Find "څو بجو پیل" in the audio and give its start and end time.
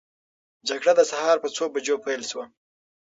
1.55-2.21